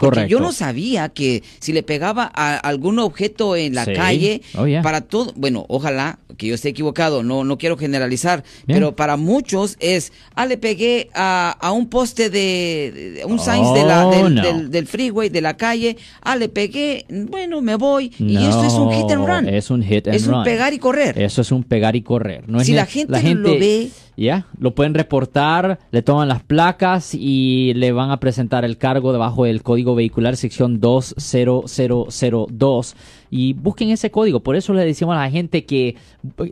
Porque 0.00 0.20
Correcto. 0.20 0.30
yo 0.30 0.40
no 0.40 0.50
sabía 0.52 1.10
que 1.10 1.42
si 1.58 1.74
le 1.74 1.82
pegaba 1.82 2.32
a 2.34 2.56
algún 2.56 2.98
objeto 2.98 3.54
en 3.54 3.74
la 3.74 3.84
Sí. 3.84 3.92
calle, 3.92 4.40
Oh, 4.56 4.66
yeah. 4.66 4.80
para 4.80 5.02
todo, 5.02 5.34
bueno, 5.36 5.66
ojalá 5.68 6.18
que 6.38 6.46
yo 6.46 6.54
esté 6.54 6.70
equivocado, 6.70 7.22
no, 7.22 7.44
no 7.44 7.58
quiero 7.58 7.76
generalizar, 7.76 8.42
Bien. 8.66 8.78
pero 8.78 8.96
para 8.96 9.18
muchos 9.18 9.76
es, 9.78 10.10
ah, 10.34 10.46
le 10.46 10.56
pegué 10.56 11.10
a, 11.14 11.54
a 11.60 11.70
un 11.72 11.88
poste 11.90 12.30
de, 12.30 13.12
de- 13.18 13.24
un 13.26 13.38
signs 13.38 13.74
de 13.74 13.84
la, 13.84 14.06
Oh, 14.06 14.10
del, 14.10 14.34
no. 14.36 14.42
del- 14.42 14.70
del 14.70 14.86
freeway, 14.86 15.28
de 15.28 15.42
la 15.42 15.58
calle, 15.58 15.98
ah, 16.22 16.34
le 16.36 16.48
pegué, 16.48 17.04
bueno, 17.10 17.60
me 17.60 17.74
voy, 17.76 18.10
y 18.18 18.36
esto 18.38 18.64
es 18.64 18.72
un 18.72 18.90
hit 18.92 19.10
and 19.10 19.26
run. 19.26 19.48
Es 19.48 19.70
un 19.70 19.82
hit 19.82 20.06
and 20.06 20.16
Es 20.16 20.26
un 20.26 20.32
run. 20.36 20.44
pegar 20.44 20.72
y 20.72 20.78
correr. 20.78 21.20
Eso 21.20 21.42
es 21.42 21.52
un 21.52 21.62
pegar 21.62 21.94
y 21.94 22.00
correr. 22.00 22.48
No 22.48 22.58
es 22.62 22.66
Si 22.66 22.72
la 22.72 22.86
gente 22.86 23.34
lo 23.34 23.58
ve- 23.58 23.90
Ya, 24.20 24.46
lo 24.58 24.74
pueden 24.74 24.92
reportar, 24.92 25.78
le 25.92 26.02
toman 26.02 26.28
las 26.28 26.42
placas 26.42 27.14
y 27.14 27.72
le 27.72 27.90
van 27.90 28.10
a 28.10 28.20
presentar 28.20 28.66
el 28.66 28.76
cargo 28.76 29.14
debajo 29.14 29.44
del 29.44 29.62
código 29.62 29.94
vehicular 29.94 30.36
sección 30.36 30.78
20002 30.78 32.96
y 33.30 33.54
busquen 33.54 33.88
ese 33.88 34.10
código. 34.10 34.40
Por 34.40 34.56
eso 34.56 34.74
le 34.74 34.84
decimos 34.84 35.16
a 35.16 35.20
la 35.20 35.30
gente 35.30 35.64
que 35.64 35.96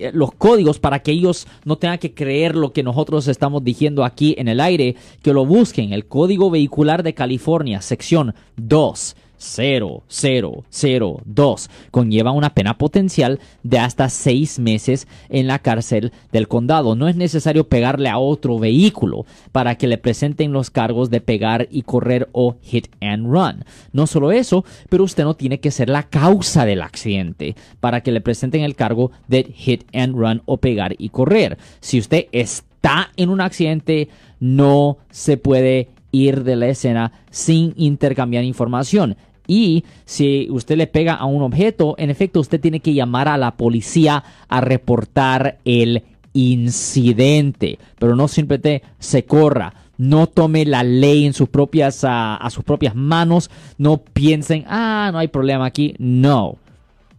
eh, 0.00 0.12
los 0.14 0.32
códigos 0.32 0.78
para 0.78 1.00
que 1.00 1.12
ellos 1.12 1.46
no 1.66 1.76
tengan 1.76 1.98
que 1.98 2.14
creer 2.14 2.56
lo 2.56 2.72
que 2.72 2.82
nosotros 2.82 3.28
estamos 3.28 3.62
diciendo 3.62 4.02
aquí 4.02 4.34
en 4.38 4.48
el 4.48 4.60
aire, 4.60 4.96
que 5.20 5.34
lo 5.34 5.44
busquen. 5.44 5.92
El 5.92 6.06
código 6.06 6.48
vehicular 6.48 7.02
de 7.02 7.12
California, 7.12 7.82
sección 7.82 8.34
2. 8.56 9.14
0002 9.38 11.70
conlleva 11.90 12.32
una 12.32 12.54
pena 12.54 12.78
potencial 12.78 13.38
de 13.62 13.78
hasta 13.78 14.08
seis 14.08 14.58
meses 14.58 15.06
en 15.28 15.46
la 15.46 15.60
cárcel 15.60 16.12
del 16.32 16.48
condado. 16.48 16.96
No 16.96 17.08
es 17.08 17.16
necesario 17.16 17.68
pegarle 17.68 18.08
a 18.08 18.18
otro 18.18 18.58
vehículo 18.58 19.26
para 19.52 19.76
que 19.76 19.86
le 19.86 19.98
presenten 19.98 20.52
los 20.52 20.70
cargos 20.70 21.10
de 21.10 21.20
pegar 21.20 21.68
y 21.70 21.82
correr 21.82 22.28
o 22.32 22.56
hit 22.62 22.88
and 23.00 23.26
run. 23.26 23.64
No 23.92 24.06
solo 24.06 24.32
eso, 24.32 24.64
pero 24.88 25.04
usted 25.04 25.24
no 25.24 25.34
tiene 25.34 25.60
que 25.60 25.70
ser 25.70 25.88
la 25.88 26.04
causa 26.04 26.64
del 26.64 26.82
accidente 26.82 27.54
para 27.80 28.02
que 28.02 28.12
le 28.12 28.20
presenten 28.20 28.62
el 28.62 28.74
cargo 28.74 29.10
de 29.28 29.44
hit 29.44 29.84
and 29.94 30.14
run 30.14 30.42
o 30.46 30.56
pegar 30.56 30.94
y 30.98 31.10
correr. 31.10 31.58
Si 31.80 31.98
usted 31.98 32.26
está 32.32 33.10
en 33.16 33.30
un 33.30 33.40
accidente, 33.40 34.08
no 34.40 34.98
se 35.10 35.36
puede 35.36 35.88
ir 36.10 36.44
de 36.44 36.56
la 36.56 36.68
escena 36.68 37.12
sin 37.30 37.74
intercambiar 37.76 38.44
información. 38.44 39.16
Y 39.48 39.84
si 40.04 40.46
usted 40.50 40.76
le 40.76 40.86
pega 40.86 41.14
a 41.14 41.24
un 41.24 41.42
objeto, 41.42 41.94
en 41.98 42.10
efecto, 42.10 42.38
usted 42.38 42.60
tiene 42.60 42.80
que 42.80 42.94
llamar 42.94 43.26
a 43.28 43.38
la 43.38 43.56
policía 43.56 44.22
a 44.46 44.60
reportar 44.60 45.58
el 45.64 46.04
incidente. 46.34 47.78
Pero 47.98 48.14
no 48.14 48.28
simplemente 48.28 48.82
se 48.98 49.24
corra. 49.24 49.72
No 49.96 50.28
tome 50.28 50.64
la 50.66 50.84
ley 50.84 51.24
en 51.24 51.32
sus 51.32 51.48
propias, 51.48 52.04
a 52.04 52.46
sus 52.50 52.62
propias 52.62 52.94
manos. 52.94 53.50
No 53.78 53.96
piensen, 53.96 54.64
ah, 54.68 55.08
no 55.12 55.18
hay 55.18 55.28
problema 55.28 55.64
aquí. 55.64 55.94
No. 55.98 56.58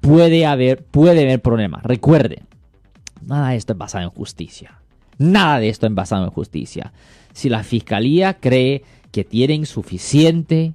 Puede 0.00 0.44
haber, 0.44 0.84
puede 0.84 1.22
haber 1.22 1.40
problema. 1.40 1.80
Recuerden, 1.82 2.46
nada 3.26 3.48
de 3.48 3.56
esto 3.56 3.72
es 3.72 3.78
basado 3.78 4.04
en 4.04 4.10
justicia. 4.10 4.78
Nada 5.16 5.58
de 5.58 5.70
esto 5.70 5.86
es 5.86 5.94
basado 5.94 6.24
en 6.24 6.30
justicia. 6.30 6.92
Si 7.32 7.48
la 7.48 7.64
fiscalía 7.64 8.34
cree 8.34 8.84
que 9.10 9.24
tienen 9.24 9.64
suficiente 9.64 10.74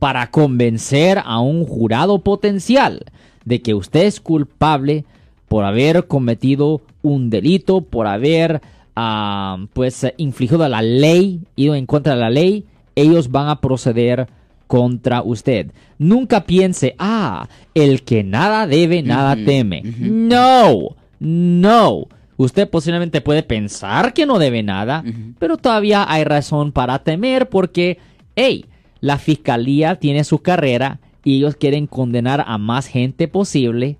para 0.00 0.30
convencer 0.30 1.22
a 1.24 1.38
un 1.38 1.64
jurado 1.64 2.18
potencial 2.18 3.04
de 3.44 3.62
que 3.62 3.74
usted 3.74 4.06
es 4.06 4.18
culpable 4.18 5.04
por 5.46 5.64
haber 5.64 6.06
cometido 6.06 6.80
un 7.02 7.30
delito, 7.30 7.82
por 7.82 8.06
haber 8.06 8.62
ah, 8.96 9.58
pues 9.72 10.06
infligido 10.16 10.68
la 10.68 10.82
ley, 10.82 11.42
ido 11.54 11.74
en 11.74 11.86
contra 11.86 12.14
de 12.14 12.20
la 12.20 12.30
ley, 12.30 12.64
ellos 12.96 13.30
van 13.30 13.48
a 13.48 13.60
proceder 13.60 14.26
contra 14.66 15.22
usted. 15.22 15.70
Nunca 15.98 16.44
piense, 16.46 16.94
ah, 16.98 17.48
el 17.74 18.02
que 18.02 18.24
nada 18.24 18.66
debe, 18.66 19.02
nada 19.02 19.36
teme. 19.36 19.82
No, 19.98 20.96
no. 21.18 22.06
Usted 22.36 22.70
posiblemente 22.70 23.20
puede 23.20 23.42
pensar 23.42 24.14
que 24.14 24.24
no 24.24 24.38
debe 24.38 24.62
nada, 24.62 25.04
pero 25.38 25.58
todavía 25.58 26.06
hay 26.08 26.24
razón 26.24 26.72
para 26.72 27.00
temer 27.00 27.50
porque, 27.50 27.98
hey, 28.34 28.64
la 29.00 29.18
fiscalía 29.18 29.96
tiene 29.96 30.24
su 30.24 30.40
carrera 30.40 31.00
y 31.24 31.36
ellos 31.36 31.56
quieren 31.56 31.86
condenar 31.86 32.44
a 32.46 32.58
más 32.58 32.86
gente 32.86 33.28
posible 33.28 33.98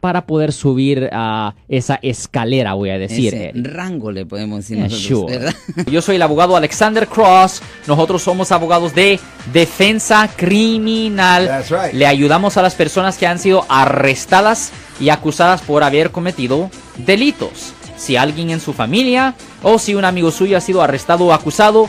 para 0.00 0.26
poder 0.26 0.52
subir 0.52 1.10
a 1.12 1.54
esa 1.68 1.98
escalera, 2.02 2.74
voy 2.74 2.90
a 2.90 2.98
decir. 2.98 3.34
Ese 3.34 3.52
rango 3.54 4.12
le 4.12 4.24
podemos 4.26 4.58
decir 4.58 4.76
Yeah, 4.76 4.84
nosotros, 4.86 5.08
sure. 5.08 5.38
¿verdad? 5.38 5.54
Yo 5.90 6.00
soy 6.02 6.16
el 6.16 6.22
abogado 6.22 6.56
Alexander 6.56 7.08
Cross. 7.08 7.62
Nosotros 7.88 8.22
somos 8.22 8.52
abogados 8.52 8.94
de 8.94 9.18
defensa 9.52 10.30
criminal. 10.36 11.46
That's 11.46 11.70
right. 11.70 11.92
Le 11.94 12.06
ayudamos 12.06 12.56
a 12.56 12.62
las 12.62 12.76
personas 12.76 13.18
que 13.18 13.26
han 13.26 13.40
sido 13.40 13.64
arrestadas 13.68 14.70
y 15.00 15.08
acusadas 15.08 15.62
por 15.62 15.82
haber 15.82 16.10
cometido 16.12 16.70
delitos. 16.98 17.72
Si 17.96 18.14
alguien 18.16 18.50
en 18.50 18.60
su 18.60 18.72
familia 18.72 19.34
o 19.64 19.80
si 19.80 19.96
un 19.96 20.04
amigo 20.04 20.30
suyo 20.30 20.56
ha 20.56 20.60
sido 20.60 20.80
arrestado 20.80 21.26
o 21.26 21.32
acusado, 21.32 21.88